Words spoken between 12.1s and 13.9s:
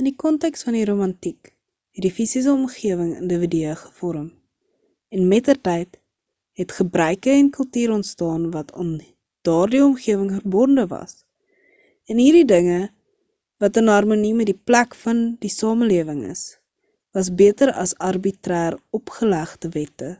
en hierdie dinge wat in